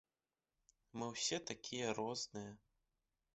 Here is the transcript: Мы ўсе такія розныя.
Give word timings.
Мы 1.01 1.09
ўсе 1.11 1.37
такія 1.51 1.93
розныя. 1.99 2.51